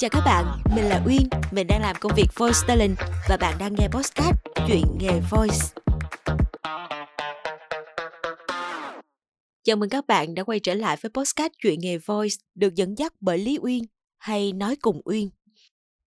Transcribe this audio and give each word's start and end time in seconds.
Chào 0.00 0.10
các 0.10 0.22
bạn, 0.24 0.44
mình 0.76 0.84
là 0.84 1.02
Uyên, 1.06 1.28
mình 1.50 1.66
đang 1.66 1.82
làm 1.82 1.96
công 2.00 2.12
việc 2.16 2.26
voice 2.36 2.58
talent 2.66 2.96
và 3.28 3.36
bạn 3.36 3.54
đang 3.58 3.74
nghe 3.78 3.88
podcast 3.88 4.36
Chuyện 4.68 4.84
nghề 4.98 5.20
voice. 5.30 5.56
Chào 9.64 9.76
mừng 9.76 9.88
các 9.90 10.06
bạn 10.06 10.34
đã 10.34 10.44
quay 10.44 10.60
trở 10.60 10.74
lại 10.74 10.96
với 11.00 11.10
podcast 11.10 11.52
Chuyện 11.62 11.80
nghề 11.80 11.98
voice 11.98 12.36
được 12.54 12.74
dẫn 12.74 12.98
dắt 12.98 13.12
bởi 13.20 13.38
Lý 13.38 13.58
Uyên 13.62 13.84
hay 14.18 14.52
Nói 14.52 14.76
cùng 14.76 15.00
Uyên. 15.04 15.30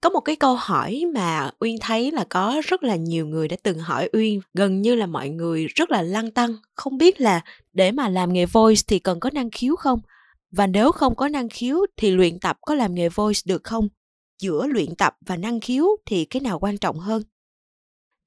Có 0.01 0.09
một 0.09 0.21
cái 0.21 0.35
câu 0.35 0.55
hỏi 0.55 1.03
mà 1.13 1.51
Uyên 1.59 1.75
thấy 1.81 2.11
là 2.11 2.25
có 2.29 2.61
rất 2.67 2.83
là 2.83 2.95
nhiều 2.95 3.27
người 3.27 3.47
đã 3.47 3.57
từng 3.63 3.79
hỏi 3.79 4.09
Uyên, 4.13 4.41
gần 4.53 4.81
như 4.81 4.95
là 4.95 5.05
mọi 5.05 5.29
người 5.29 5.67
rất 5.67 5.91
là 5.91 6.01
lăng 6.01 6.31
tăng, 6.31 6.55
không 6.75 6.97
biết 6.97 7.21
là 7.21 7.41
để 7.73 7.91
mà 7.91 8.09
làm 8.09 8.33
nghề 8.33 8.45
voice 8.45 8.81
thì 8.87 8.99
cần 8.99 9.19
có 9.19 9.29
năng 9.33 9.51
khiếu 9.51 9.75
không? 9.75 9.99
Và 10.51 10.67
nếu 10.67 10.91
không 10.91 11.15
có 11.15 11.27
năng 11.27 11.49
khiếu 11.49 11.77
thì 11.97 12.11
luyện 12.11 12.39
tập 12.39 12.57
có 12.61 12.75
làm 12.75 12.95
nghề 12.95 13.09
voice 13.09 13.39
được 13.45 13.63
không? 13.63 13.87
Giữa 14.41 14.67
luyện 14.67 14.95
tập 14.95 15.13
và 15.25 15.37
năng 15.37 15.59
khiếu 15.59 15.85
thì 16.05 16.25
cái 16.25 16.41
nào 16.41 16.59
quan 16.59 16.77
trọng 16.77 16.99
hơn? 16.99 17.23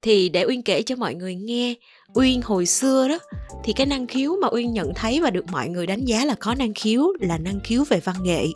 Thì 0.01 0.29
để 0.29 0.45
Uyên 0.45 0.63
kể 0.63 0.81
cho 0.81 0.95
mọi 0.95 1.15
người 1.15 1.35
nghe, 1.35 1.75
Uyên 2.13 2.41
hồi 2.41 2.65
xưa 2.65 3.07
đó 3.07 3.17
thì 3.63 3.73
cái 3.73 3.85
năng 3.85 4.07
khiếu 4.07 4.35
mà 4.41 4.47
Uyên 4.51 4.73
nhận 4.73 4.93
thấy 4.95 5.19
và 5.21 5.29
được 5.29 5.45
mọi 5.51 5.69
người 5.69 5.87
đánh 5.87 6.05
giá 6.05 6.25
là 6.25 6.35
có 6.39 6.55
năng 6.55 6.73
khiếu 6.73 7.13
là 7.19 7.37
năng 7.37 7.59
khiếu 7.63 7.83
về 7.89 7.99
văn 7.99 8.15
nghệ. 8.23 8.47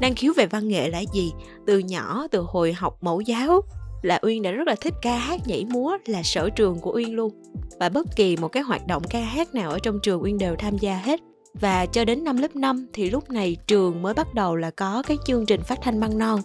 Năng 0.00 0.14
khiếu 0.14 0.32
về 0.36 0.46
văn 0.46 0.68
nghệ 0.68 0.88
là 0.88 1.02
gì? 1.14 1.32
Từ 1.66 1.78
nhỏ, 1.78 2.26
từ 2.30 2.40
hồi 2.40 2.72
học 2.72 2.96
mẫu 3.00 3.20
giáo 3.20 3.60
là 4.02 4.20
Uyên 4.22 4.42
đã 4.42 4.50
rất 4.50 4.66
là 4.66 4.74
thích 4.74 4.94
ca 5.02 5.18
hát 5.18 5.40
nhảy 5.46 5.64
múa 5.64 5.96
là 6.06 6.22
sở 6.22 6.50
trường 6.50 6.80
của 6.80 6.92
Uyên 6.94 7.14
luôn. 7.14 7.42
Và 7.80 7.88
bất 7.88 8.06
kỳ 8.16 8.36
một 8.36 8.48
cái 8.48 8.62
hoạt 8.62 8.86
động 8.86 9.02
ca 9.10 9.20
hát 9.20 9.54
nào 9.54 9.70
ở 9.70 9.78
trong 9.78 9.98
trường 10.02 10.22
Uyên 10.22 10.38
đều 10.38 10.56
tham 10.58 10.78
gia 10.78 10.96
hết 10.96 11.20
và 11.60 11.86
cho 11.86 12.04
đến 12.04 12.24
năm 12.24 12.36
lớp 12.36 12.56
5 12.56 12.86
thì 12.92 13.10
lúc 13.10 13.30
này 13.30 13.56
trường 13.66 14.02
mới 14.02 14.14
bắt 14.14 14.34
đầu 14.34 14.56
là 14.56 14.70
có 14.70 15.02
cái 15.06 15.16
chương 15.26 15.46
trình 15.46 15.62
phát 15.62 15.78
thanh 15.82 16.00
băng 16.00 16.18
non. 16.18 16.40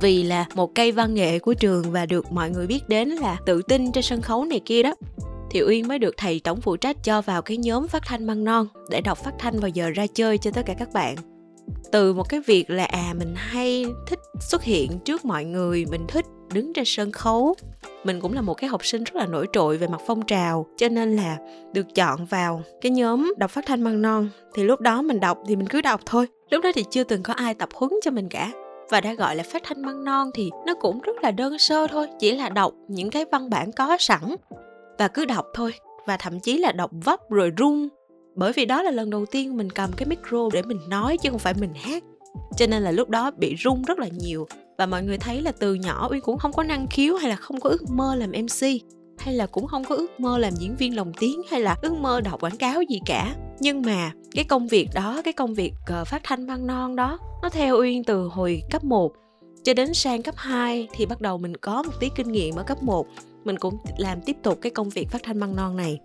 Vì 0.00 0.22
là 0.22 0.46
một 0.54 0.74
cây 0.74 0.92
văn 0.92 1.14
nghệ 1.14 1.38
của 1.38 1.54
trường 1.54 1.92
và 1.92 2.06
được 2.06 2.32
mọi 2.32 2.50
người 2.50 2.66
biết 2.66 2.88
đến 2.88 3.08
là 3.08 3.36
tự 3.46 3.62
tin 3.62 3.92
trên 3.92 4.02
sân 4.02 4.22
khấu 4.22 4.44
này 4.44 4.60
kia 4.64 4.82
đó. 4.82 4.94
Thì 5.50 5.62
Uyên 5.62 5.88
mới 5.88 5.98
được 5.98 6.14
thầy 6.16 6.40
tổng 6.40 6.60
phụ 6.60 6.76
trách 6.76 7.04
cho 7.04 7.22
vào 7.22 7.42
cái 7.42 7.56
nhóm 7.56 7.88
phát 7.88 8.02
thanh 8.06 8.26
băng 8.26 8.44
non 8.44 8.66
để 8.90 9.00
đọc 9.00 9.18
phát 9.18 9.34
thanh 9.38 9.60
vào 9.60 9.68
giờ 9.68 9.90
ra 9.90 10.06
chơi 10.14 10.38
cho 10.38 10.50
tất 10.50 10.62
cả 10.66 10.74
các 10.74 10.92
bạn. 10.92 11.16
Từ 11.92 12.12
một 12.12 12.28
cái 12.28 12.40
việc 12.46 12.70
là 12.70 12.84
à 12.84 13.14
mình 13.18 13.34
hay 13.36 13.86
thích 14.06 14.18
xuất 14.40 14.62
hiện 14.62 14.98
trước 15.04 15.24
mọi 15.24 15.44
người, 15.44 15.84
mình 15.86 16.04
thích 16.08 16.26
đứng 16.54 16.72
trên 16.72 16.84
sân 16.84 17.12
khấu. 17.12 17.54
Mình 18.04 18.20
cũng 18.20 18.32
là 18.32 18.40
một 18.40 18.54
cái 18.54 18.70
học 18.70 18.86
sinh 18.86 19.04
rất 19.04 19.14
là 19.14 19.26
nổi 19.26 19.46
trội 19.52 19.76
về 19.76 19.86
mặt 19.86 20.00
phong 20.06 20.22
trào, 20.22 20.66
cho 20.76 20.88
nên 20.88 21.16
là 21.16 21.38
được 21.72 21.94
chọn 21.94 22.24
vào 22.24 22.62
cái 22.80 22.92
nhóm 22.92 23.32
đọc 23.36 23.50
phát 23.50 23.66
thanh 23.66 23.82
măng 23.82 24.02
non. 24.02 24.28
Thì 24.54 24.62
lúc 24.62 24.80
đó 24.80 25.02
mình 25.02 25.20
đọc 25.20 25.38
thì 25.46 25.56
mình 25.56 25.66
cứ 25.66 25.80
đọc 25.80 26.00
thôi. 26.06 26.26
Lúc 26.50 26.64
đó 26.64 26.70
thì 26.74 26.84
chưa 26.90 27.04
từng 27.04 27.22
có 27.22 27.32
ai 27.32 27.54
tập 27.54 27.68
huấn 27.74 27.90
cho 28.02 28.10
mình 28.10 28.28
cả. 28.28 28.52
Và 28.90 29.00
đã 29.00 29.14
gọi 29.14 29.36
là 29.36 29.42
phát 29.42 29.62
thanh 29.64 29.82
măng 29.82 30.04
non 30.04 30.30
thì 30.34 30.50
nó 30.66 30.74
cũng 30.74 31.00
rất 31.00 31.16
là 31.22 31.30
đơn 31.30 31.58
sơ 31.58 31.86
thôi, 31.86 32.08
chỉ 32.18 32.30
là 32.36 32.48
đọc 32.48 32.74
những 32.88 33.10
cái 33.10 33.24
văn 33.32 33.50
bản 33.50 33.72
có 33.72 33.96
sẵn 34.00 34.34
và 34.98 35.08
cứ 35.08 35.24
đọc 35.24 35.46
thôi. 35.54 35.72
Và 36.06 36.16
thậm 36.16 36.40
chí 36.40 36.58
là 36.58 36.72
đọc 36.72 36.90
vấp 37.04 37.30
rồi 37.30 37.52
rung. 37.58 37.88
Bởi 38.34 38.52
vì 38.52 38.64
đó 38.64 38.82
là 38.82 38.90
lần 38.90 39.10
đầu 39.10 39.26
tiên 39.26 39.56
mình 39.56 39.70
cầm 39.70 39.90
cái 39.96 40.06
micro 40.06 40.48
để 40.52 40.62
mình 40.62 40.78
nói 40.88 41.16
chứ 41.18 41.30
không 41.30 41.38
phải 41.38 41.54
mình 41.60 41.72
hát. 41.74 42.04
Cho 42.56 42.66
nên 42.66 42.82
là 42.82 42.90
lúc 42.90 43.08
đó 43.08 43.30
bị 43.30 43.56
rung 43.64 43.82
rất 43.82 43.98
là 43.98 44.08
nhiều 44.18 44.46
và 44.78 44.86
mọi 44.86 45.02
người 45.02 45.18
thấy 45.18 45.42
là 45.42 45.52
từ 45.52 45.74
nhỏ 45.74 46.08
uyên 46.10 46.20
cũng 46.20 46.38
không 46.38 46.52
có 46.52 46.62
năng 46.62 46.86
khiếu 46.86 47.16
hay 47.16 47.30
là 47.30 47.36
không 47.36 47.60
có 47.60 47.70
ước 47.70 47.90
mơ 47.90 48.14
làm 48.14 48.30
mc 48.30 48.68
hay 49.18 49.34
là 49.34 49.46
cũng 49.46 49.66
không 49.66 49.84
có 49.84 49.94
ước 49.94 50.20
mơ 50.20 50.38
làm 50.38 50.52
diễn 50.56 50.76
viên 50.76 50.96
lồng 50.96 51.12
tiếng 51.20 51.42
hay 51.50 51.60
là 51.60 51.76
ước 51.82 51.92
mơ 51.92 52.20
đọc 52.20 52.42
quảng 52.42 52.56
cáo 52.56 52.82
gì 52.82 53.00
cả. 53.06 53.34
Nhưng 53.60 53.82
mà 53.82 54.12
cái 54.34 54.44
công 54.44 54.68
việc 54.68 54.88
đó 54.94 55.20
cái 55.24 55.32
công 55.32 55.54
việc 55.54 55.72
uh, 56.00 56.06
phát 56.06 56.20
thanh 56.24 56.46
văn 56.46 56.66
non 56.66 56.96
đó 56.96 57.18
nó 57.42 57.48
theo 57.48 57.78
uyên 57.78 58.04
từ 58.04 58.28
hồi 58.28 58.62
cấp 58.70 58.84
1 58.84 59.12
cho 59.62 59.74
đến 59.74 59.94
sang 59.94 60.22
cấp 60.22 60.34
2 60.38 60.88
thì 60.94 61.06
bắt 61.06 61.20
đầu 61.20 61.38
mình 61.38 61.56
có 61.56 61.82
một 61.82 61.92
tí 62.00 62.08
kinh 62.16 62.32
nghiệm 62.32 62.56
ở 62.56 62.62
cấp 62.62 62.82
1 62.82 63.06
mình 63.44 63.58
cũng 63.58 63.76
làm 63.98 64.20
tiếp 64.20 64.36
tục 64.42 64.58
cái 64.62 64.70
công 64.70 64.88
việc 64.88 65.10
phát 65.10 65.22
thanh 65.22 65.40
măng 65.40 65.56
non 65.56 65.76
này. 65.76 66.00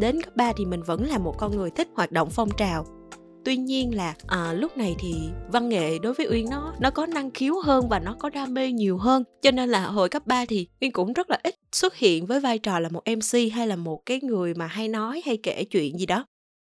Đến 0.00 0.22
cấp 0.22 0.36
3 0.36 0.52
thì 0.56 0.64
mình 0.64 0.82
vẫn 0.82 1.04
là 1.04 1.18
một 1.18 1.34
con 1.38 1.56
người 1.56 1.70
thích 1.70 1.88
hoạt 1.94 2.12
động 2.12 2.28
phong 2.30 2.48
trào 2.56 2.86
tuy 3.44 3.56
nhiên 3.56 3.94
là 3.94 4.14
à, 4.26 4.52
lúc 4.52 4.76
này 4.76 4.94
thì 4.98 5.14
văn 5.48 5.68
nghệ 5.68 5.98
đối 5.98 6.14
với 6.14 6.26
uyên 6.30 6.50
nó 6.50 6.74
nó 6.80 6.90
có 6.90 7.06
năng 7.06 7.30
khiếu 7.30 7.54
hơn 7.64 7.88
và 7.88 7.98
nó 7.98 8.16
có 8.18 8.30
đam 8.30 8.54
mê 8.54 8.72
nhiều 8.72 8.98
hơn. 8.98 9.24
Cho 9.42 9.50
nên 9.50 9.68
là 9.68 9.86
hồi 9.86 10.08
cấp 10.08 10.26
3 10.26 10.44
thì 10.44 10.66
uyên 10.80 10.92
cũng 10.92 11.12
rất 11.12 11.30
là 11.30 11.38
ít 11.42 11.54
xuất 11.72 11.96
hiện 11.96 12.26
với 12.26 12.40
vai 12.40 12.58
trò 12.58 12.78
là 12.78 12.88
một 12.88 13.02
mc 13.06 13.52
hay 13.52 13.66
là 13.66 13.76
một 13.76 14.02
cái 14.06 14.20
người 14.22 14.54
mà 14.54 14.66
hay 14.66 14.88
nói 14.88 15.22
hay 15.24 15.36
kể 15.36 15.64
chuyện 15.64 15.98
gì 15.98 16.06
đó. 16.06 16.26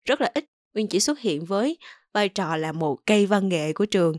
Rất 0.05 0.21
là 0.21 0.31
ít. 0.33 0.45
Uyên 0.75 0.87
chỉ 0.87 0.99
xuất 0.99 1.19
hiện 1.19 1.45
với 1.45 1.77
vai 2.13 2.29
trò 2.29 2.55
là 2.55 2.71
một 2.71 2.99
cây 3.05 3.25
văn 3.25 3.49
nghệ 3.49 3.73
của 3.73 3.85
trường. 3.85 4.15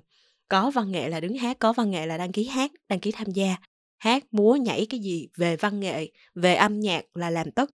Có 0.49 0.71
văn 0.71 0.93
nghệ 0.93 1.09
là 1.09 1.21
đứng 1.21 1.37
hát 1.37 1.59
có 1.59 1.72
văn 1.72 1.91
nghệ 1.91 2.06
là 2.06 2.19
đăng 2.19 2.32
ký 2.32 2.44
hát 2.44 2.72
đăng 2.88 3.00
ký 3.00 3.11
tham 3.11 3.31
gia. 3.31 3.56
Hát 3.99 4.25
múa 4.31 4.56
nhảy 4.56 4.87
cái 4.91 5.00
gì 5.00 5.28
về 5.37 5.56
văn 5.56 5.81
nghệ 5.81 6.11
về 6.34 6.55
âm 6.55 6.81
nhạc 6.81 7.05
là 7.15 7.31
làm 7.31 7.50
tất 7.50 7.71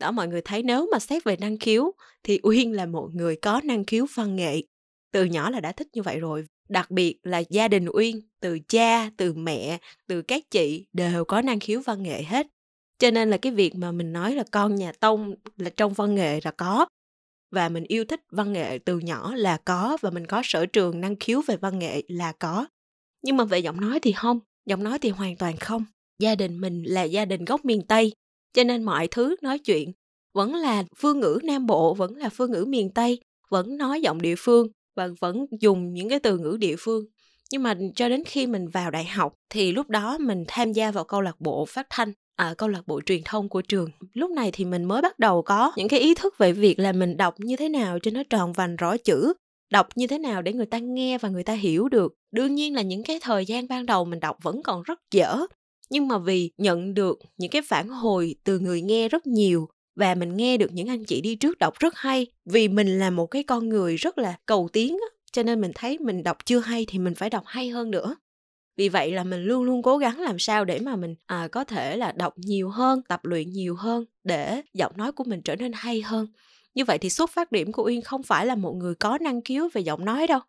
đó, 0.00 0.10
mọi 0.10 0.28
người 0.28 0.42
thấy 0.42 0.62
nếu 0.62 0.88
mà 0.92 0.98
xét 0.98 1.24
về 1.24 1.36
năng 1.36 1.58
khiếu 1.58 1.92
thì 2.22 2.40
uyên 2.42 2.72
là 2.72 2.86
một 2.86 3.10
người 3.14 3.36
có 3.36 3.60
năng 3.64 3.84
khiếu 3.84 4.06
văn 4.14 4.36
nghệ, 4.36 4.62
từ 5.12 5.24
nhỏ 5.24 5.50
là 5.50 5.60
đã 5.60 5.72
thích 5.72 5.88
như 5.92 6.02
vậy 6.02 6.20
rồi. 6.20 6.44
Đặc 6.68 6.90
biệt 6.90 7.18
là 7.22 7.38
gia 7.38 7.68
đình 7.68 7.86
uyên, 7.92 8.20
từ 8.40 8.58
cha, 8.68 9.10
từ 9.16 9.32
mẹ, 9.32 9.78
từ 10.06 10.22
các 10.22 10.50
chị 10.50 10.86
đều 10.92 11.24
có 11.24 11.42
năng 11.42 11.60
khiếu 11.60 11.80
văn 11.80 12.02
nghệ 12.02 12.22
hết. 12.22 12.46
Cho 12.98 13.10
nên 13.10 13.30
là 13.30 13.36
cái 13.36 13.52
việc 13.52 13.74
mà 13.74 13.92
mình 13.92 14.12
nói 14.12 14.34
là 14.34 14.44
con 14.50 14.74
nhà 14.74 14.92
tông 15.00 15.34
là 15.56 15.70
trong 15.70 15.92
văn 15.92 16.14
nghệ 16.14 16.40
là 16.44 16.50
có, 16.50 16.86
và 17.50 17.68
mình 17.68 17.84
yêu 17.84 18.04
thích 18.04 18.20
văn 18.30 18.52
nghệ 18.52 18.78
từ 18.78 18.98
nhỏ 18.98 19.34
là 19.34 19.56
có, 19.64 19.98
và 20.00 20.10
mình 20.10 20.26
có 20.26 20.42
sở 20.44 20.66
trường 20.66 21.00
năng 21.00 21.16
khiếu 21.16 21.42
về 21.46 21.56
văn 21.56 21.78
nghệ 21.78 22.02
là 22.08 22.32
có. 22.32 22.66
Nhưng 23.22 23.36
mà 23.36 23.44
về 23.44 23.58
giọng 23.58 23.80
nói 23.80 24.00
thì 24.00 24.12
không, 24.12 24.40
giọng 24.66 24.84
nói 24.84 24.98
thì 24.98 25.10
hoàn 25.10 25.36
toàn 25.36 25.56
không. 25.56 25.84
Gia 26.18 26.34
đình 26.34 26.60
mình 26.60 26.82
là 26.82 27.02
gia 27.02 27.24
đình 27.24 27.44
gốc 27.44 27.64
miền 27.64 27.82
tây 27.82 28.12
cho 28.54 28.64
nên 28.64 28.82
mọi 28.82 29.08
thứ 29.08 29.36
nói 29.42 29.58
chuyện 29.58 29.92
vẫn 30.34 30.54
là 30.54 30.84
phương 30.96 31.20
ngữ 31.20 31.38
nam 31.42 31.66
bộ, 31.66 31.94
vẫn 31.94 32.16
là 32.16 32.28
phương 32.28 32.50
ngữ 32.50 32.64
miền 32.68 32.90
tây, 32.94 33.20
vẫn 33.50 33.76
nói 33.76 34.00
giọng 34.00 34.22
địa 34.22 34.34
phương 34.38 34.68
và 34.96 35.08
vẫn 35.20 35.46
dùng 35.60 35.92
những 35.92 36.08
cái 36.08 36.20
từ 36.20 36.38
ngữ 36.38 36.56
địa 36.60 36.76
phương. 36.78 37.04
Nhưng 37.52 37.62
mà 37.62 37.74
cho 37.94 38.08
đến 38.08 38.22
khi 38.26 38.46
mình 38.46 38.68
vào 38.68 38.90
đại 38.90 39.04
học 39.04 39.34
thì 39.50 39.72
lúc 39.72 39.88
đó 39.88 40.18
mình 40.18 40.44
tham 40.48 40.72
gia 40.72 40.90
vào 40.90 41.04
câu 41.04 41.20
lạc 41.20 41.40
bộ 41.40 41.64
phát 41.64 41.86
thanh 41.90 42.12
ở 42.36 42.54
câu 42.54 42.68
lạc 42.68 42.82
bộ 42.86 43.00
truyền 43.06 43.22
thông 43.24 43.48
của 43.48 43.62
trường. 43.62 43.90
Lúc 44.12 44.30
này 44.30 44.50
thì 44.52 44.64
mình 44.64 44.84
mới 44.84 45.02
bắt 45.02 45.18
đầu 45.18 45.42
có 45.42 45.72
những 45.76 45.88
cái 45.88 46.00
ý 46.00 46.14
thức 46.14 46.38
về 46.38 46.52
việc 46.52 46.78
là 46.78 46.92
mình 46.92 47.16
đọc 47.16 47.34
như 47.38 47.56
thế 47.56 47.68
nào 47.68 47.98
cho 47.98 48.10
nó 48.10 48.22
tròn 48.30 48.52
vành 48.52 48.76
rõ 48.76 48.96
chữ, 48.96 49.32
đọc 49.72 49.88
như 49.94 50.06
thế 50.06 50.18
nào 50.18 50.42
để 50.42 50.52
người 50.52 50.66
ta 50.66 50.78
nghe 50.78 51.18
và 51.18 51.28
người 51.28 51.44
ta 51.44 51.52
hiểu 51.52 51.88
được. 51.88 52.14
Đương 52.32 52.54
nhiên 52.54 52.74
là 52.74 52.82
những 52.82 53.02
cái 53.02 53.18
thời 53.22 53.46
gian 53.46 53.68
ban 53.68 53.86
đầu 53.86 54.04
mình 54.04 54.20
đọc 54.20 54.36
vẫn 54.42 54.62
còn 54.62 54.82
rất 54.82 55.00
dở 55.10 55.46
nhưng 55.90 56.08
mà 56.08 56.18
vì 56.18 56.50
nhận 56.58 56.94
được 56.94 57.18
những 57.38 57.50
cái 57.50 57.62
phản 57.62 57.88
hồi 57.88 58.34
từ 58.44 58.58
người 58.58 58.82
nghe 58.82 59.08
rất 59.08 59.26
nhiều 59.26 59.68
và 59.96 60.14
mình 60.14 60.36
nghe 60.36 60.56
được 60.56 60.72
những 60.72 60.88
anh 60.88 61.04
chị 61.04 61.20
đi 61.20 61.34
trước 61.34 61.58
đọc 61.58 61.74
rất 61.78 61.96
hay 61.96 62.26
vì 62.44 62.68
mình 62.68 62.98
là 62.98 63.10
một 63.10 63.26
cái 63.26 63.42
con 63.42 63.68
người 63.68 63.96
rất 63.96 64.18
là 64.18 64.38
cầu 64.46 64.68
tiến 64.72 64.96
cho 65.32 65.42
nên 65.42 65.60
mình 65.60 65.72
thấy 65.74 65.98
mình 65.98 66.22
đọc 66.22 66.36
chưa 66.44 66.58
hay 66.58 66.86
thì 66.88 66.98
mình 66.98 67.14
phải 67.14 67.30
đọc 67.30 67.44
hay 67.46 67.68
hơn 67.68 67.90
nữa. 67.90 68.16
Vì 68.76 68.88
vậy 68.88 69.12
là 69.12 69.24
mình 69.24 69.44
luôn 69.44 69.62
luôn 69.64 69.82
cố 69.82 69.98
gắng 69.98 70.20
làm 70.20 70.38
sao 70.38 70.64
để 70.64 70.78
mà 70.78 70.96
mình 70.96 71.14
à, 71.26 71.48
có 71.52 71.64
thể 71.64 71.96
là 71.96 72.12
đọc 72.12 72.34
nhiều 72.36 72.68
hơn 72.70 73.02
tập 73.08 73.24
luyện 73.24 73.50
nhiều 73.52 73.74
hơn 73.74 74.04
để 74.24 74.62
giọng 74.74 74.92
nói 74.96 75.12
của 75.12 75.24
mình 75.24 75.42
trở 75.42 75.56
nên 75.56 75.72
hay 75.72 76.02
hơn. 76.02 76.26
Như 76.74 76.84
vậy 76.84 76.98
thì 76.98 77.10
xuất 77.10 77.30
phát 77.30 77.52
điểm 77.52 77.72
của 77.72 77.84
uyên 77.84 78.02
không 78.02 78.22
phải 78.22 78.46
là 78.46 78.54
một 78.54 78.72
người 78.72 78.94
có 78.94 79.18
năng 79.20 79.42
khiếu 79.42 79.68
về 79.72 79.80
giọng 79.80 80.04
nói 80.04 80.26
đâu 80.26 80.40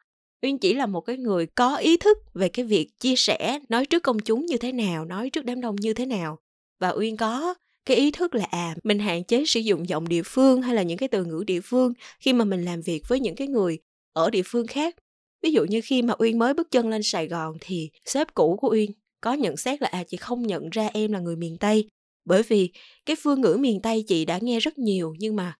uyên 0.41 0.57
chỉ 0.57 0.73
là 0.73 0.85
một 0.85 1.01
cái 1.01 1.17
người 1.17 1.45
có 1.45 1.75
ý 1.75 1.97
thức 1.97 2.17
về 2.33 2.49
cái 2.49 2.65
việc 2.65 2.99
chia 2.99 3.15
sẻ, 3.15 3.59
nói 3.69 3.85
trước 3.85 4.03
công 4.03 4.19
chúng 4.19 4.45
như 4.45 4.57
thế 4.57 4.71
nào, 4.71 5.05
nói 5.05 5.29
trước 5.29 5.45
đám 5.45 5.61
đông 5.61 5.75
như 5.75 5.93
thế 5.93 6.05
nào. 6.05 6.39
Và 6.79 6.89
uyên 6.89 7.17
có 7.17 7.53
cái 7.85 7.97
ý 7.97 8.11
thức 8.11 8.35
là 8.35 8.45
à 8.45 8.75
mình 8.83 8.99
hạn 8.99 9.23
chế 9.23 9.43
sử 9.45 9.59
dụng 9.59 9.89
giọng 9.89 10.07
địa 10.07 10.21
phương 10.25 10.61
hay 10.61 10.75
là 10.75 10.81
những 10.81 10.97
cái 10.97 11.09
từ 11.09 11.25
ngữ 11.25 11.43
địa 11.47 11.61
phương 11.63 11.93
khi 12.19 12.33
mà 12.33 12.45
mình 12.45 12.65
làm 12.65 12.81
việc 12.81 13.01
với 13.07 13.19
những 13.19 13.35
cái 13.35 13.47
người 13.47 13.79
ở 14.13 14.29
địa 14.29 14.41
phương 14.45 14.67
khác. 14.67 14.95
Ví 15.43 15.51
dụ 15.51 15.65
như 15.65 15.81
khi 15.83 16.01
mà 16.01 16.13
uyên 16.19 16.39
mới 16.39 16.53
bước 16.53 16.71
chân 16.71 16.89
lên 16.89 17.03
sài 17.03 17.27
gòn 17.27 17.57
thì 17.61 17.89
sếp 18.05 18.33
cũ 18.33 18.57
của 18.61 18.69
uyên 18.69 18.91
có 19.21 19.33
nhận 19.33 19.57
xét 19.57 19.81
là 19.81 19.87
à 19.91 20.03
chị 20.07 20.17
không 20.17 20.47
nhận 20.47 20.69
ra 20.69 20.89
em 20.93 21.11
là 21.11 21.19
người 21.19 21.35
miền 21.35 21.57
tây. 21.57 21.89
Bởi 22.25 22.43
vì 22.43 22.69
cái 23.05 23.15
phương 23.19 23.41
ngữ 23.41 23.57
miền 23.59 23.81
tây 23.81 24.03
chị 24.07 24.25
đã 24.25 24.39
nghe 24.41 24.59
rất 24.59 24.77
nhiều 24.77 25.13
nhưng 25.19 25.35
mà 25.35 25.53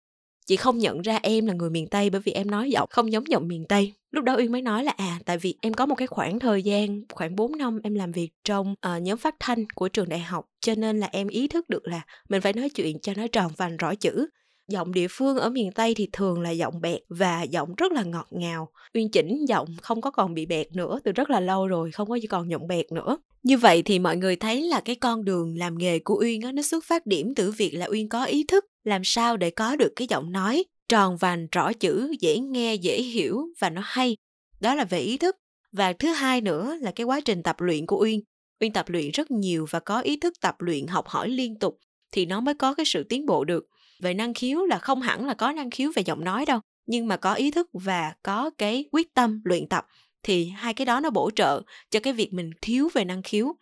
chị 0.46 0.56
không 0.56 0.78
nhận 0.78 1.02
ra 1.02 1.20
em 1.24 1.46
là 1.46 1.54
người 1.54 1.70
miền 1.70 1.88
tây 1.88 2.10
bởi 2.10 2.22
vì 2.22 2.32
em 2.32 2.52
nói 2.52 2.70
giọng 2.72 2.90
không 2.92 3.12
giống 3.12 3.28
giọng 3.28 3.48
miền 3.48 3.66
tây. 3.70 3.94
Lúc 4.12 4.24
đó 4.24 4.36
uyên 4.38 4.52
mới 4.52 4.62
nói 4.62 4.84
là 4.84 4.94
à 4.98 5.20
tại 5.26 5.38
vì 5.38 5.56
em 5.62 5.74
có 5.74 5.86
một 5.86 5.96
cái 5.96 6.08
khoảng 6.08 6.40
thời 6.40 6.64
gian 6.64 7.02
khoảng 7.14 7.36
4 7.36 7.58
năm 7.58 7.80
em 7.84 7.96
làm 7.96 8.12
việc 8.12 8.30
trong 8.44 8.72
uh, 8.72 9.02
nhóm 9.02 9.18
phát 9.18 9.36
thanh 9.40 9.66
của 9.76 9.88
trường 9.88 10.10
đại 10.10 10.20
học 10.20 10.46
cho 10.62 10.76
nên 10.76 11.00
là 11.00 11.10
em 11.12 11.28
ý 11.28 11.48
thức 11.48 11.70
được 11.70 11.88
là 11.88 12.02
mình 12.30 12.42
phải 12.42 12.54
nói 12.54 12.70
chuyện 12.70 13.00
cho 13.00 13.14
nó 13.18 13.28
tròn 13.28 13.52
vành 13.58 13.78
rõ 13.78 13.96
chữ. 13.96 14.28
Giọng 14.68 14.92
địa 14.92 15.08
phương 15.10 15.38
ở 15.38 15.50
miền 15.50 15.72
tây 15.72 15.94
thì 15.94 16.10
thường 16.14 16.42
là 16.42 16.50
giọng 16.50 16.82
bẹt 16.82 17.00
và 17.10 17.44
giọng 17.44 17.76
rất 17.76 17.92
là 17.92 18.04
ngọt 18.04 18.28
ngào. 18.32 18.70
Uyên 18.94 19.12
chỉnh 19.12 19.46
giọng 19.48 19.68
không 19.82 20.02
có 20.02 20.12
còn 20.12 20.34
bị 20.34 20.46
bẹt 20.46 20.76
nữa 20.76 21.00
từ 21.04 21.12
rất 21.12 21.30
là 21.30 21.40
lâu 21.40 21.68
rồi 21.68 21.92
không 21.92 22.10
có 22.10 22.18
chỉ 22.22 22.28
còn 22.28 22.50
giọng 22.50 22.68
bẹt 22.68 22.92
nữa. 22.92 23.18
Như 23.44 23.58
vậy 23.58 23.82
thì 23.82 24.00
mọi 24.00 24.18
người 24.18 24.36
thấy 24.36 24.62
là 24.62 24.82
cái 24.86 24.96
con 24.96 25.26
đường 25.26 25.58
làm 25.58 25.78
nghề 25.78 26.00
của 26.00 26.20
uyên 26.22 26.42
á 26.42 26.52
nó 26.52 26.62
xuất 26.62 26.84
phát 26.84 27.06
điểm 27.06 27.36
từ 27.36 27.52
việc 27.52 27.72
là 27.74 27.88
uyên 27.92 28.10
có 28.10 28.26
ý 28.26 28.46
thức 28.48 28.66
làm 28.84 29.02
sao 29.04 29.38
để 29.38 29.50
có 29.50 29.76
được 29.76 29.94
cái 29.96 30.08
giọng 30.08 30.32
nói 30.32 30.64
tròn 30.90 31.18
vành, 31.18 31.48
rõ 31.52 31.74
chữ, 31.74 32.12
dễ 32.20 32.40
nghe, 32.40 32.76
dễ 32.76 33.02
hiểu 33.02 33.42
và 33.60 33.70
nó 33.70 33.82
hay? 33.86 34.18
Đó 34.60 34.76
là 34.76 34.84
về 34.84 35.00
ý 35.00 35.18
thức. 35.18 35.36
Và 35.72 35.94
thứ 35.94 36.08
hai 36.08 36.42
nữa 36.42 36.78
là 36.82 36.92
cái 36.92 37.06
quá 37.06 37.20
trình 37.20 37.44
tập 37.44 37.62
luyện 37.62 37.86
của 37.86 38.02
uyên. 38.02 38.22
Uyên 38.60 38.74
tập 38.74 38.90
luyện 38.90 39.12
rất 39.12 39.32
nhiều 39.32 39.66
và 39.70 39.80
có 39.80 40.02
ý 40.02 40.18
thức 40.18 40.34
tập 40.42 40.56
luyện, 40.60 40.88
học 40.88 41.08
hỏi 41.08 41.30
liên 41.30 41.60
tục 41.60 41.80
thì 42.12 42.26
nó 42.26 42.40
mới 42.40 42.54
có 42.54 42.74
cái 42.74 42.86
sự 42.86 43.04
tiến 43.04 43.26
bộ 43.26 43.44
được. 43.46 43.66
Về 44.00 44.14
năng 44.14 44.34
khiếu 44.34 44.66
là 44.66 44.80
không 44.80 45.02
hẳn 45.02 45.26
là 45.26 45.34
có 45.34 45.52
năng 45.52 45.70
khiếu 45.70 45.92
về 45.96 46.04
giọng 46.04 46.24
nói 46.24 46.46
đâu, 46.46 46.60
nhưng 46.86 47.08
mà 47.08 47.18
có 47.18 47.34
ý 47.34 47.52
thức 47.52 47.70
và 47.74 48.14
có 48.24 48.52
cái 48.58 48.86
quyết 48.92 49.14
tâm 49.14 49.42
luyện 49.46 49.70
tập 49.70 49.86
thì 50.24 50.46
hai 50.46 50.74
cái 50.74 50.86
đó 50.86 51.00
nó 51.00 51.10
bổ 51.10 51.32
trợ 51.36 51.62
cho 51.90 52.00
cái 52.00 52.14
việc 52.14 52.34
mình 52.34 52.52
thiếu 52.62 52.90
về 52.94 53.06
năng 53.06 53.24
khiếu 53.24 53.56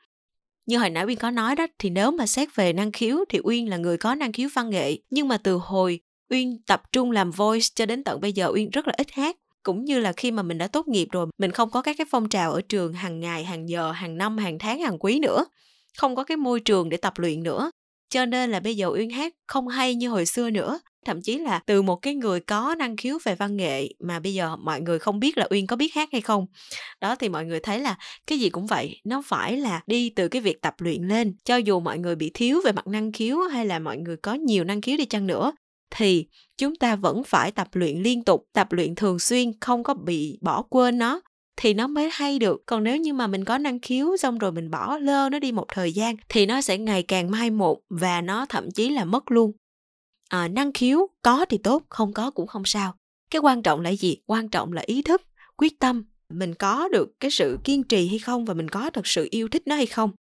như 0.70 0.78
hồi 0.78 0.90
nãy 0.90 1.06
uyên 1.06 1.18
có 1.18 1.32
nói 1.32 1.56
đó, 1.56 1.68
thì 1.80 1.90
nếu 1.90 2.12
mà 2.12 2.26
xét 2.26 2.56
về 2.56 2.74
năng 2.74 2.92
khiếu 2.92 3.18
thì 3.30 3.40
uyên 3.44 3.70
là 3.70 3.78
người 3.78 3.98
có 3.98 4.16
năng 4.16 4.32
khiếu 4.32 4.50
văn 4.54 4.70
nghệ. 4.70 4.98
Nhưng 5.10 5.28
mà 5.28 5.38
từ 5.38 5.56
hồi 5.56 6.00
uyên 6.30 6.62
tập 6.68 6.82
trung 6.92 7.12
làm 7.12 7.32
voice 7.32 7.68
cho 7.76 7.86
đến 7.86 8.04
tận 8.04 8.22
bây 8.22 8.34
giờ, 8.34 8.52
uyên 8.54 8.70
rất 8.70 8.88
là 8.88 8.94
ít 8.98 9.12
hát. 9.12 9.38
Cũng 9.64 9.86
như 9.86 10.00
là 10.00 10.14
khi 10.14 10.32
mà 10.32 10.44
mình 10.44 10.58
đã 10.58 10.68
tốt 10.68 10.88
nghiệp 10.88 11.08
rồi, 11.12 11.28
mình 11.38 11.52
không 11.52 11.70
có 11.70 11.82
các 11.82 11.96
cái 11.98 12.08
phong 12.10 12.30
trào 12.30 12.52
ở 12.52 12.62
trường 12.70 12.94
hàng 12.94 13.20
ngày, 13.20 13.44
hàng 13.44 13.70
giờ, 13.70 13.92
hàng 13.92 14.18
năm, 14.18 14.38
hàng 14.38 14.60
tháng, 14.60 14.82
hàng 14.82 15.00
quý 15.00 15.20
nữa. 15.20 15.46
Không 15.98 16.16
có 16.16 16.24
cái 16.24 16.38
môi 16.38 16.60
trường 16.60 16.90
để 16.90 16.98
tập 16.98 17.14
luyện 17.18 17.44
nữa 17.44 17.72
cho 18.10 18.26
nên 18.26 18.52
là 18.52 18.60
bây 18.60 18.76
giờ 18.76 18.88
uyên 18.88 19.10
hát 19.10 19.34
không 19.48 19.68
hay 19.68 19.96
như 19.96 20.10
hồi 20.10 20.26
xưa 20.26 20.50
nữa. 20.50 20.80
Thậm 21.06 21.22
chí 21.22 21.38
là 21.38 21.62
từ 21.66 21.82
một 21.82 21.96
cái 21.96 22.16
người 22.16 22.40
có 22.40 22.76
năng 22.80 22.98
khiếu 22.98 23.18
về 23.24 23.36
văn 23.36 23.58
nghệ 23.58 23.88
mà 24.00 24.20
bây 24.20 24.34
giờ 24.34 24.56
mọi 24.56 24.82
người 24.82 25.00
không 25.00 25.20
biết 25.20 25.38
là 25.38 25.48
uyên 25.50 25.68
có 25.68 25.76
biết 25.76 25.94
hát 25.94 26.10
hay 26.12 26.22
không. 26.22 26.46
Đó, 27.02 27.16
thì 27.16 27.30
mọi 27.30 27.46
người 27.46 27.60
thấy 27.60 27.80
là 27.80 27.98
cái 28.28 28.40
gì 28.40 28.50
cũng 28.50 28.68
vậy, 28.68 29.02
nó 29.04 29.22
phải 29.26 29.58
là 29.58 29.82
đi 29.88 30.10
từ 30.10 30.28
cái 30.28 30.42
việc 30.42 30.62
tập 30.62 30.76
luyện 30.78 31.04
lên. 31.04 31.36
Cho 31.46 31.56
dù 31.56 31.80
mọi 31.80 31.98
người 31.98 32.16
bị 32.16 32.32
thiếu 32.34 32.62
về 32.66 32.72
mặt 32.72 32.88
năng 32.88 33.12
khiếu 33.12 33.40
hay 33.40 33.66
là 33.66 33.80
mọi 33.80 33.98
người 33.98 34.18
có 34.18 34.34
nhiều 34.34 34.64
năng 34.64 34.82
khiếu 34.82 34.98
đi 34.98 35.06
chăng 35.06 35.28
nữa, 35.28 35.52
thì 35.96 36.28
chúng 36.58 36.76
ta 36.76 36.96
vẫn 36.96 37.24
phải 37.24 37.52
tập 37.52 37.68
luyện 37.74 37.98
liên 37.98 38.24
tục, 38.24 38.44
tập 38.54 38.72
luyện 38.72 38.96
thường 38.96 39.20
xuyên, 39.20 39.52
không 39.62 39.84
có 39.84 39.94
bị 39.94 40.38
bỏ 40.42 40.62
quên 40.62 40.98
nó 40.98 41.22
thì 41.62 41.74
nó 41.74 41.88
mới 41.88 42.10
hay 42.14 42.40
được. 42.40 42.64
Còn 42.66 42.84
nếu 42.84 42.98
như 42.98 43.14
mà 43.14 43.28
mình 43.28 43.46
có 43.46 43.58
năng 43.58 43.80
khiếu 43.80 44.18
xong 44.18 44.38
rồi 44.38 44.52
mình 44.52 44.72
bỏ 44.72 44.98
lơ 44.98 45.30
nó 45.30 45.40
đi 45.40 45.52
một 45.52 45.66
thời 45.68 45.92
gian 45.92 46.16
thì 46.30 46.46
nó 46.46 46.62
sẽ 46.62 46.78
ngày 46.78 47.04
càng 47.04 47.32
mai 47.32 47.50
một 47.50 47.80
và 47.90 48.22
nó 48.22 48.46
thậm 48.46 48.72
chí 48.72 48.90
là 48.90 49.06
mất 49.06 49.32
luôn. 49.32 49.52
À, 50.30 50.48
năng 50.48 50.74
khiếu 50.74 51.08
có 51.22 51.46
thì 51.50 51.58
tốt 51.58 51.84
không 51.90 52.14
có 52.14 52.32
cũng 52.32 52.48
không 52.48 52.66
sao. 52.66 52.94
Cái 53.32 53.40
quan 53.40 53.62
trọng 53.62 53.82
là 53.82 53.90
gì? 53.90 54.18
Quan 54.26 54.50
trọng 54.50 54.74
là 54.74 54.82
ý 54.86 55.02
thức 55.02 55.22
quyết 55.58 55.80
tâm. 55.80 56.04
Mình 56.30 56.54
có 56.54 56.88
được 56.88 57.10
cái 57.20 57.32
sự 57.32 57.58
kiên 57.64 57.84
trì 57.84 58.08
hay 58.08 58.20
không 58.20 58.46
và 58.46 58.54
mình 58.54 58.70
có 58.70 58.90
thật 58.90 59.08
sự 59.08 59.28
yêu 59.32 59.48
thích 59.48 59.64
nó 59.66 59.76
hay 59.76 59.86
không? 59.86 60.12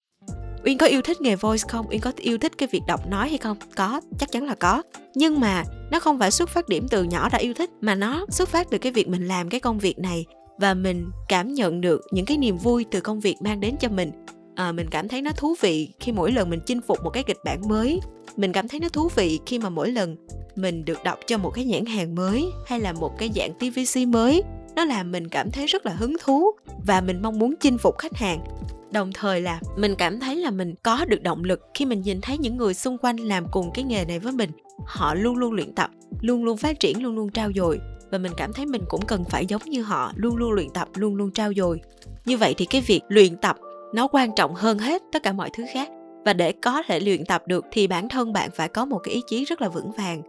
Uyên 0.64 0.78
có 0.78 0.86
yêu 0.86 1.02
thích 1.02 1.20
nghề 1.20 1.36
voice 1.36 1.64
không? 1.68 1.86
Uyên 1.90 2.00
có 2.00 2.12
yêu 2.16 2.38
thích 2.38 2.52
cái 2.58 2.68
việc 2.72 2.82
đọc 2.86 3.00
nói 3.08 3.28
hay 3.28 3.38
không? 3.38 3.56
Có 3.76 4.00
chắc 4.18 4.32
chắn 4.32 4.46
là 4.46 4.54
có. 4.54 4.82
Nhưng 5.14 5.40
mà 5.40 5.64
nó 5.90 6.00
không 6.00 6.18
phải 6.18 6.30
xuất 6.30 6.48
phát 6.48 6.68
điểm 6.68 6.86
từ 6.90 7.02
nhỏ 7.02 7.28
đã 7.32 7.38
yêu 7.38 7.54
thích 7.54 7.70
mà 7.80 7.94
nó 7.94 8.26
xuất 8.30 8.48
phát 8.48 8.66
từ 8.70 8.78
cái 8.78 8.92
việc 8.92 9.08
mình 9.08 9.28
làm 9.28 9.48
cái 9.48 9.60
công 9.60 9.78
việc 9.78 9.98
này 9.98 10.24
và 10.58 10.74
mình 10.74 11.10
cảm 11.28 11.54
nhận 11.54 11.80
được 11.80 12.00
những 12.10 12.26
cái 12.26 12.38
niềm 12.38 12.56
vui 12.56 12.86
từ 12.90 13.00
công 13.00 13.20
việc 13.20 13.36
mang 13.40 13.60
đến 13.60 13.76
cho 13.80 13.88
mình. 13.88 14.10
À, 14.54 14.72
mình 14.72 14.86
cảm 14.90 15.08
thấy 15.08 15.22
nó 15.22 15.30
thú 15.32 15.54
vị 15.60 15.88
khi 16.00 16.12
mỗi 16.12 16.32
lần 16.32 16.50
mình 16.50 16.60
chinh 16.66 16.80
phục 16.80 17.04
một 17.04 17.10
cái 17.10 17.22
kịch 17.22 17.38
bản 17.44 17.68
mới. 17.68 18.00
Mình 18.36 18.52
cảm 18.52 18.68
thấy 18.68 18.80
nó 18.80 18.88
thú 18.88 19.08
vị 19.14 19.40
khi 19.46 19.58
mà 19.58 19.68
mỗi 19.68 19.90
lần 19.90 20.16
mình 20.56 20.84
được 20.84 20.98
đọc 21.04 21.18
cho 21.26 21.38
một 21.38 21.50
cái 21.50 21.64
nhãn 21.64 21.86
hàng 21.86 22.14
mới 22.14 22.44
hay 22.66 22.80
là 22.80 22.92
một 22.92 23.18
cái 23.18 23.30
dạng 23.34 23.52
tvc 23.54 24.08
mới. 24.08 24.42
Nó 24.76 24.84
làm 24.84 25.12
mình 25.12 25.28
cảm 25.28 25.50
thấy 25.50 25.66
rất 25.66 25.86
là 25.86 25.92
hứng 25.92 26.16
thú 26.24 26.50
và 26.86 27.00
mình 27.00 27.22
mong 27.22 27.38
muốn 27.38 27.54
chinh 27.60 27.78
phục 27.78 27.98
khách 27.98 28.16
hàng. 28.16 28.44
Đồng 28.90 29.12
thời 29.12 29.40
là 29.40 29.60
mình 29.76 29.94
cảm 29.94 30.20
thấy 30.20 30.36
là 30.36 30.50
mình 30.50 30.74
có 30.82 31.04
được 31.04 31.22
động 31.22 31.44
lực 31.44 31.60
khi 31.74 31.84
mình 31.84 32.02
nhìn 32.02 32.20
thấy 32.20 32.38
những 32.38 32.56
người 32.56 32.74
xung 32.74 32.98
quanh 32.98 33.16
làm 33.16 33.46
cùng 33.50 33.70
cái 33.74 33.84
nghề 33.84 34.04
này 34.04 34.18
với 34.18 34.32
mình. 34.32 34.50
Họ 34.86 35.14
luôn 35.14 35.36
luôn 35.36 35.52
luyện 35.52 35.74
tập 35.74 35.90
luôn 36.20 36.44
luôn 36.44 36.56
phát 36.56 36.80
triển 36.80 37.02
luôn 37.02 37.14
luôn 37.14 37.30
trao 37.30 37.50
dồi 37.56 37.80
và 38.10 38.18
mình 38.18 38.32
cảm 38.36 38.52
thấy 38.52 38.66
mình 38.66 38.82
cũng 38.88 39.06
cần 39.06 39.24
phải 39.24 39.46
giống 39.46 39.62
như 39.64 39.82
họ 39.82 40.12
luôn 40.16 40.36
luôn 40.36 40.52
luyện 40.52 40.70
tập 40.70 40.88
luôn 40.94 41.16
luôn 41.16 41.30
trao 41.30 41.52
dồi. 41.56 41.80
Như 42.24 42.36
vậy 42.36 42.54
thì 42.56 42.64
cái 42.64 42.80
việc 42.80 43.00
luyện 43.08 43.36
tập 43.36 43.56
nó 43.94 44.08
quan 44.12 44.34
trọng 44.34 44.54
hơn 44.54 44.78
hết 44.78 45.02
tất 45.12 45.22
cả 45.22 45.32
mọi 45.32 45.50
thứ 45.52 45.64
khác. 45.74 45.88
Và 46.24 46.32
để 46.32 46.52
có 46.52 46.82
thể 46.86 47.00
luyện 47.00 47.24
tập 47.24 47.42
được 47.46 47.64
thì 47.70 47.86
bản 47.86 48.08
thân 48.08 48.32
bạn 48.32 48.50
phải 48.50 48.68
có 48.68 48.84
một 48.84 48.98
cái 48.98 49.14
ý 49.14 49.22
chí 49.26 49.44
rất 49.44 49.62
là 49.62 49.68
vững 49.68 49.92
vàng. 49.92 50.22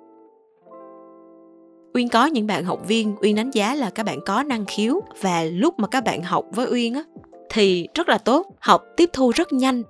Uyên 1.93 2.09
có 2.09 2.25
những 2.25 2.47
bạn 2.47 2.65
học 2.65 2.87
viên 2.87 3.15
Uyên 3.21 3.35
đánh 3.35 3.51
giá 3.51 3.75
là 3.75 3.89
các 3.89 4.05
bạn 4.05 4.19
có 4.25 4.43
năng 4.43 4.65
khiếu 4.65 5.01
và 5.21 5.43
lúc 5.43 5.79
mà 5.79 5.87
các 5.87 6.03
bạn 6.03 6.23
học 6.23 6.45
với 6.51 6.67
Uyên 6.71 6.93
á 6.93 7.03
thì 7.49 7.87
rất 7.93 8.09
là 8.09 8.17
tốt, 8.17 8.47
học 8.59 8.83
tiếp 8.97 9.09
thu 9.13 9.31
rất 9.35 9.53
nhanh 9.53 9.83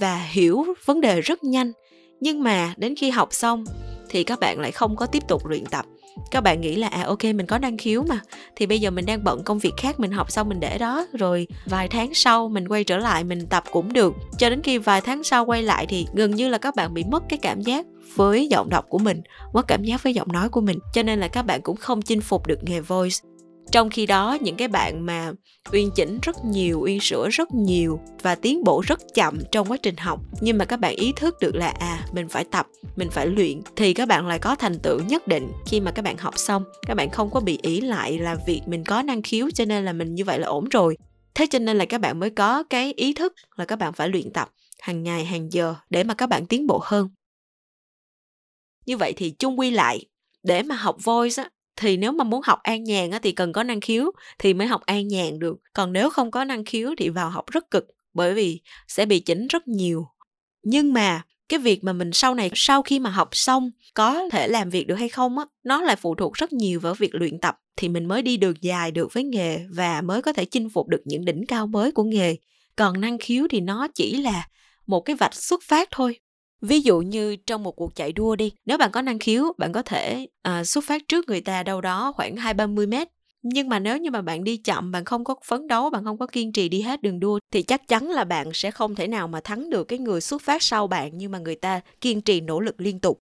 và 0.00 0.16
hiểu 0.16 0.64
vấn 0.84 1.00
đề 1.00 1.20
rất 1.20 1.44
nhanh. 1.44 1.72
Nhưng 2.20 2.42
mà 2.42 2.74
đến 2.76 2.94
khi 2.96 3.10
học 3.10 3.28
xong 3.32 3.64
thì 4.08 4.24
các 4.24 4.40
bạn 4.40 4.60
lại 4.60 4.72
không 4.72 4.96
có 4.96 5.06
tiếp 5.06 5.22
tục 5.28 5.46
luyện 5.46 5.64
tập 5.66 5.86
các 6.30 6.40
bạn 6.40 6.60
nghĩ 6.60 6.76
là 6.76 6.88
à 6.88 7.02
ok, 7.02 7.24
mình 7.24 7.46
có 7.46 7.58
năng 7.58 7.76
khiếu 7.76 8.02
mà. 8.08 8.20
Thì 8.56 8.66
bây 8.66 8.80
giờ 8.80 8.90
mình 8.90 9.06
đang 9.06 9.24
bận 9.24 9.42
công 9.44 9.58
việc 9.58 9.72
khác, 9.76 10.00
mình 10.00 10.10
học 10.10 10.32
xong 10.32 10.48
mình 10.48 10.60
để 10.60 10.78
đó. 10.78 11.06
Rồi 11.12 11.46
vài 11.66 11.88
tháng 11.88 12.14
sau 12.14 12.48
mình 12.48 12.68
quay 12.68 12.84
trở 12.84 12.98
lại, 12.98 13.24
mình 13.24 13.46
tập 13.46 13.64
cũng 13.70 13.92
được. 13.92 14.14
Cho 14.38 14.50
đến 14.50 14.62
khi 14.62 14.78
vài 14.78 15.00
tháng 15.00 15.24
sau 15.24 15.44
quay 15.44 15.62
lại 15.62 15.86
thì 15.88 16.06
gần 16.14 16.30
như 16.30 16.48
là 16.48 16.58
các 16.58 16.76
bạn 16.76 16.94
bị 16.94 17.04
mất 17.04 17.22
cái 17.28 17.38
cảm 17.38 17.60
giác 17.60 17.86
với 18.14 18.48
giọng 18.48 18.68
đọc 18.68 18.84
của 18.88 18.98
mình, 18.98 19.20
mất 19.52 19.68
cảm 19.68 19.84
giác 19.84 20.02
với 20.02 20.14
giọng 20.14 20.32
nói 20.32 20.48
của 20.48 20.60
mình. 20.60 20.78
Cho 20.92 21.02
nên 21.02 21.20
là 21.20 21.28
các 21.28 21.42
bạn 21.42 21.60
cũng 21.62 21.76
không 21.76 22.02
chinh 22.02 22.20
phục 22.20 22.46
được 22.46 22.58
nghề 22.62 22.80
voice 22.80 23.16
trong 23.72 23.90
khi 23.90 24.06
đó, 24.06 24.38
những 24.40 24.56
cái 24.56 24.68
bạn 24.68 25.06
mà 25.06 25.32
uyên 25.72 25.90
chỉnh 25.94 26.18
rất 26.22 26.44
nhiều, 26.44 26.80
uyên 26.82 27.00
sửa 27.00 27.28
rất 27.28 27.54
nhiều 27.54 28.00
và 28.22 28.34
tiến 28.34 28.64
bộ 28.64 28.82
rất 28.86 29.00
chậm 29.14 29.38
trong 29.52 29.70
quá 29.70 29.76
trình 29.76 29.96
học, 29.96 30.20
nhưng 30.40 30.58
mà 30.58 30.64
các 30.64 30.80
bạn 30.80 30.96
ý 30.96 31.12
thức 31.16 31.36
được 31.40 31.54
là 31.54 31.68
à 31.68 32.06
mình 32.12 32.28
phải 32.28 32.44
tập, 32.44 32.66
mình 32.96 33.10
phải 33.10 33.26
luyện, 33.26 33.62
thì 33.76 33.94
các 33.94 34.08
bạn 34.08 34.26
lại 34.26 34.38
có 34.38 34.54
thành 34.54 34.78
tựu 34.78 35.00
nhất 35.00 35.28
định 35.28 35.52
khi 35.66 35.80
mà 35.80 35.90
các 35.90 36.02
bạn 36.02 36.16
học 36.16 36.38
xong. 36.38 36.64
Các 36.86 36.94
bạn 36.94 37.10
không 37.10 37.30
có 37.30 37.40
bị 37.40 37.58
ý 37.62 37.80
lại 37.80 38.18
là 38.18 38.36
việc 38.46 38.62
mình 38.66 38.84
có 38.84 39.02
năng 39.02 39.22
khiếu 39.22 39.50
cho 39.54 39.64
nên 39.64 39.84
là 39.84 39.92
mình 39.92 40.14
như 40.14 40.24
vậy 40.24 40.38
là 40.38 40.46
ổn 40.46 40.68
rồi. 40.68 40.96
Thế 41.34 41.46
cho 41.50 41.58
nên 41.58 41.78
là 41.78 41.84
các 41.84 42.00
bạn 42.00 42.20
mới 42.20 42.30
có 42.30 42.62
cái 42.62 42.92
ý 42.92 43.12
thức 43.12 43.34
là 43.56 43.64
các 43.64 43.76
bạn 43.76 43.92
phải 43.92 44.08
luyện 44.08 44.30
tập 44.32 44.48
hàng 44.80 45.02
ngày, 45.02 45.24
hàng 45.24 45.52
giờ 45.52 45.74
để 45.90 46.04
mà 46.04 46.14
các 46.14 46.28
bạn 46.28 46.46
tiến 46.46 46.66
bộ 46.66 46.80
hơn. 46.84 47.08
Như 48.86 48.96
vậy 48.96 49.12
thì 49.16 49.30
chung 49.30 49.58
quy 49.58 49.70
lại, 49.70 50.04
để 50.42 50.62
mà 50.62 50.74
học 50.74 50.96
voice 51.04 51.42
á 51.42 51.50
thì 51.76 51.96
nếu 51.96 52.12
mà 52.12 52.24
muốn 52.24 52.40
học 52.44 52.58
an 52.62 52.84
nhàn 52.84 53.10
á, 53.10 53.18
thì 53.22 53.32
cần 53.32 53.52
có 53.52 53.62
năng 53.62 53.80
khiếu 53.80 54.10
thì 54.38 54.54
mới 54.54 54.66
học 54.66 54.82
an 54.86 55.08
nhàn 55.08 55.38
được. 55.38 55.56
Còn 55.72 55.92
nếu 55.92 56.10
không 56.10 56.30
có 56.30 56.44
năng 56.44 56.64
khiếu 56.64 56.94
thì 56.98 57.08
vào 57.08 57.30
học 57.30 57.44
rất 57.50 57.70
cực 57.70 57.84
bởi 58.14 58.34
vì 58.34 58.60
sẽ 58.88 59.06
bị 59.06 59.20
chỉnh 59.20 59.46
rất 59.46 59.68
nhiều. 59.68 60.06
Nhưng 60.62 60.92
mà 60.92 61.22
cái 61.48 61.58
việc 61.58 61.84
mà 61.84 61.92
mình 61.92 62.10
sau 62.12 62.34
này 62.34 62.50
sau 62.54 62.82
khi 62.82 62.98
mà 62.98 63.10
học 63.10 63.28
xong 63.32 63.70
có 63.94 64.28
thể 64.32 64.48
làm 64.48 64.70
việc 64.70 64.86
được 64.86 64.94
hay 64.94 65.08
không 65.08 65.38
á 65.38 65.44
nó 65.64 65.82
lại 65.82 65.96
phụ 65.96 66.14
thuộc 66.14 66.34
rất 66.34 66.52
nhiều 66.52 66.80
vào 66.80 66.94
việc 66.94 67.14
luyện 67.14 67.38
tập. 67.40 67.56
Thì 67.76 67.88
mình 67.88 68.06
mới 68.06 68.22
đi 68.22 68.36
được 68.36 68.60
dài 68.60 68.90
được 68.90 69.12
với 69.12 69.24
nghề 69.24 69.60
và 69.70 70.00
mới 70.00 70.22
có 70.22 70.32
thể 70.32 70.44
chinh 70.44 70.68
phục 70.70 70.88
được 70.88 71.02
những 71.04 71.24
đỉnh 71.24 71.46
cao 71.48 71.66
mới 71.66 71.92
của 71.92 72.04
nghề. 72.04 72.36
Còn 72.76 73.00
năng 73.00 73.18
khiếu 73.18 73.46
thì 73.50 73.60
nó 73.60 73.88
chỉ 73.94 74.16
là 74.16 74.48
một 74.86 75.00
cái 75.00 75.16
vạch 75.16 75.34
xuất 75.34 75.62
phát 75.62 75.88
thôi 75.90 76.18
ví 76.60 76.80
dụ 76.80 77.00
như 77.00 77.36
trong 77.36 77.62
một 77.62 77.72
cuộc 77.72 77.94
chạy 77.94 78.12
đua 78.12 78.36
đi 78.36 78.52
nếu 78.66 78.78
bạn 78.78 78.90
có 78.92 79.02
năng 79.02 79.18
khiếu 79.18 79.44
bạn 79.58 79.72
có 79.72 79.82
thể 79.82 80.26
à, 80.42 80.64
xuất 80.64 80.84
phát 80.84 81.02
trước 81.08 81.28
người 81.28 81.40
ta 81.40 81.62
đâu 81.62 81.80
đó 81.80 82.12
khoảng 82.16 82.36
hai 82.36 82.54
ba 82.54 82.66
mươi 82.66 82.86
mét. 82.86 83.08
Nhưng 83.42 83.68
mà 83.68 83.78
nếu 83.78 83.98
như 83.98 84.10
mà 84.10 84.22
bạn 84.22 84.44
đi 84.44 84.56
chậm 84.56 84.92
bạn 84.92 85.04
không 85.04 85.24
có 85.24 85.34
phấn 85.44 85.66
đấu 85.68 85.90
bạn 85.90 86.04
không 86.04 86.18
có 86.18 86.26
kiên 86.26 86.52
trì 86.52 86.68
đi 86.68 86.80
hết 86.80 87.02
đường 87.02 87.20
đua 87.20 87.38
thì 87.52 87.62
chắc 87.62 87.88
chắn 87.88 88.10
là 88.10 88.24
bạn 88.24 88.50
sẽ 88.54 88.70
không 88.70 88.94
thể 88.94 89.08
nào 89.08 89.28
mà 89.28 89.40
thắng 89.40 89.70
được 89.70 89.84
cái 89.84 89.98
người 89.98 90.20
xuất 90.20 90.42
phát 90.42 90.62
sau 90.62 90.86
bạn 90.86 91.10
nhưng 91.14 91.32
mà 91.32 91.38
người 91.38 91.54
ta 91.54 91.80
kiên 92.00 92.20
trì 92.20 92.40
nỗ 92.40 92.60
lực 92.60 92.80
liên 92.80 93.00
tục. 93.00 93.20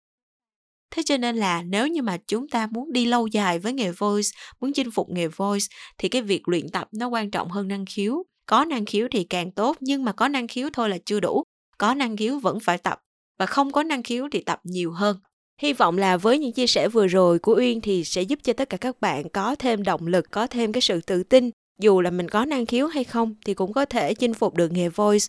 Thế 0.91 1.03
cho 1.07 1.17
nên 1.17 1.37
là 1.37 1.63
nếu 1.63 1.87
như 1.87 2.03
mà 2.03 2.17
chúng 2.27 2.49
ta 2.49 2.67
muốn 2.71 2.93
đi 2.93 3.05
lâu 3.07 3.27
dài 3.27 3.59
với 3.59 3.73
nghề 3.73 3.91
voice 3.91 4.29
muốn 4.61 4.73
chinh 4.73 4.91
phục 4.91 5.11
nghề 5.11 5.29
voice 5.29 5.67
thì 5.99 6.09
cái 6.09 6.23
việc 6.23 6.49
luyện 6.49 6.69
tập 6.69 6.89
nó 6.93 7.09
quan 7.09 7.31
trọng 7.31 7.49
hơn 7.51 7.69
năng 7.69 7.85
khiếu. 7.87 8.25
Có 8.47 8.65
năng 8.65 8.85
khiếu 8.85 9.09
thì 9.11 9.25
càng 9.25 9.51
tốt 9.51 9.77
nhưng 9.81 10.05
mà 10.05 10.13
có 10.13 10.29
năng 10.29 10.49
khiếu 10.49 10.69
thôi 10.73 10.89
là 10.89 10.99
chưa 11.07 11.21
đủ. 11.21 11.43
Có 11.79 11.95
năng 11.95 12.17
khiếu 12.17 12.39
vẫn 12.39 12.61
phải 12.61 12.79
tập 12.79 12.99
và 13.39 13.47
không 13.47 13.73
có 13.73 13.83
năng 13.83 14.03
khiếu 14.03 14.29
thì 14.33 14.41
tập 14.41 14.61
nhiều 14.65 14.93
hơn 14.93 15.17
Hy 15.63 15.73
vọng 15.73 15.99
là 15.99 16.17
với 16.17 16.39
những 16.39 16.53
chia 16.53 16.67
sẻ 16.67 16.89
vừa 16.89 17.07
rồi 17.07 17.39
của 17.39 17.55
Uyên 17.57 17.81
thì 17.81 18.05
sẽ 18.05 18.23
giúp 18.23 18.39
cho 18.43 18.53
tất 18.53 18.71
cả 18.71 18.77
các 18.77 19.01
bạn 19.01 19.29
có 19.29 19.57
thêm 19.59 19.83
động 19.83 20.07
lực, 20.07 20.31
có 20.31 20.47
thêm 20.47 20.73
cái 20.73 20.81
sự 20.81 21.01
tự 21.01 21.23
tin. 21.23 21.51
Dù 21.81 22.01
là 22.01 22.11
mình 22.11 22.29
có 22.29 22.45
năng 22.45 22.67
khiếu 22.67 22.87
hay 22.87 23.05
không 23.05 23.35
thì 23.45 23.55
cũng 23.55 23.73
có 23.73 23.85
thể 23.85 24.15
chinh 24.15 24.35
phục 24.35 24.55
được 24.55 24.73
nghề 24.73 24.89
voice. 24.89 25.27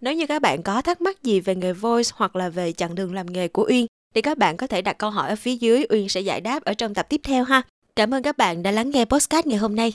Nếu 0.00 0.14
như 0.14 0.26
các 0.26 0.42
bạn 0.42 0.62
có 0.62 0.82
thắc 0.82 1.00
mắc 1.00 1.22
gì 1.22 1.40
về 1.40 1.54
nghề 1.54 1.72
voice 1.72 2.10
hoặc 2.14 2.36
là 2.36 2.48
về 2.48 2.72
chặng 2.72 2.94
đường 2.94 3.14
làm 3.14 3.32
nghề 3.32 3.48
của 3.48 3.66
Uyên 3.68 3.86
thì 4.14 4.22
các 4.22 4.38
bạn 4.38 4.56
có 4.56 4.66
thể 4.66 4.82
đặt 4.82 4.98
câu 4.98 5.10
hỏi 5.10 5.28
ở 5.28 5.36
phía 5.36 5.56
dưới, 5.56 5.84
Uyên 5.90 6.08
sẽ 6.08 6.20
giải 6.20 6.40
đáp 6.40 6.64
ở 6.64 6.74
trong 6.74 6.94
tập 6.94 7.06
tiếp 7.08 7.20
theo 7.24 7.44
ha. 7.44 7.62
Cảm 7.96 8.14
ơn 8.14 8.22
các 8.22 8.36
bạn 8.36 8.62
đã 8.62 8.70
lắng 8.70 8.90
nghe 8.90 9.04
podcast 9.04 9.46
ngày 9.46 9.58
hôm 9.58 9.76
nay. 9.76 9.92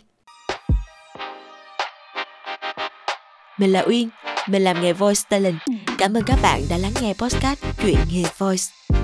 Mình 3.57 3.71
là 3.73 3.85
Uyên, 3.87 4.09
mình 4.49 4.63
làm 4.63 4.81
nghề 4.81 4.93
voice 4.93 5.21
talent. 5.29 5.57
Cảm 5.97 6.13
ơn 6.13 6.23
các 6.23 6.39
bạn 6.41 6.61
đã 6.69 6.77
lắng 6.77 6.93
nghe 7.01 7.13
podcast 7.13 7.59
Chuyện 7.81 7.97
nghề 8.11 8.23
voice. 8.37 8.98